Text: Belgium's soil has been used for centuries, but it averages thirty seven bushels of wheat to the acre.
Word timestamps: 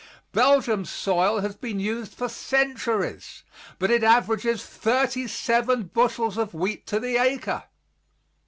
Belgium's 0.31 0.89
soil 0.89 1.41
has 1.41 1.55
been 1.55 1.79
used 1.79 2.15
for 2.15 2.27
centuries, 2.27 3.43
but 3.77 3.91
it 3.91 4.03
averages 4.03 4.65
thirty 4.65 5.27
seven 5.27 5.83
bushels 5.93 6.37
of 6.39 6.55
wheat 6.55 6.87
to 6.87 6.99
the 6.99 7.17
acre. 7.21 7.65